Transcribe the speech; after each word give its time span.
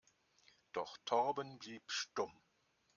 Doch 0.71 0.97
Torben 1.05 1.59
blieb 1.59 1.83
stumm. 1.85 2.31